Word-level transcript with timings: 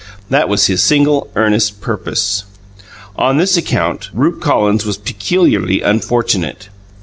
That 0.31 0.49
was 0.49 0.65
his 0.65 0.81
single, 0.81 1.29
earnest 1.35 1.79
purpose. 1.79 2.45
On 3.17 3.37
this 3.37 3.55
account, 3.55 4.09
Rupe 4.15 4.41
Collins 4.41 4.83
was 4.83 4.97
peculiarly 4.97 5.83
unfortunate. 5.83 6.69